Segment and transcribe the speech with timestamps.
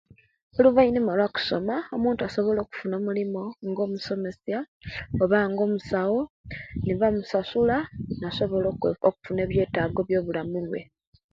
[0.59, 4.59] Oluvaanyuma lwo'kusoma omuntu asobola okufuna omulimu, nga omusomesya,
[5.23, 6.21] oba nga omusawo,
[6.83, 7.77] ne bamusasula,
[8.19, 8.67] na'basobola
[9.09, 10.81] okufuna ebiyetaago ebyobulamu we.